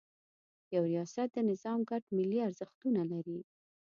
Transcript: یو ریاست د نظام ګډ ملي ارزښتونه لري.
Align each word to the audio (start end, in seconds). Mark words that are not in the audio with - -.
یو 0.75 0.83
ریاست 0.91 1.27
د 1.33 1.37
نظام 1.51 1.79
ګډ 1.89 2.03
ملي 2.17 2.39
ارزښتونه 2.47 3.01
لري. 3.11 3.39